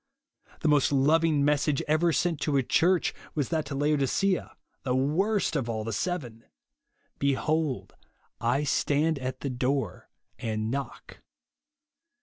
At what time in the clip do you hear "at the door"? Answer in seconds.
9.19-10.09